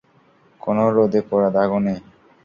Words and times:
কোনো 0.61 0.83
রোদে 0.95 1.19
পোড়া 1.29 1.49
দাগও 1.55 1.79
নেই। 1.85 1.99